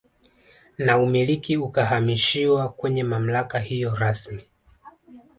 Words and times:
Na 0.77 0.97
umiliki 0.97 1.57
ukahamishiwa 1.57 2.69
kwenye 2.69 3.03
mamlaka 3.03 3.59
hiyo 3.59 3.95
rasmi 3.95 4.43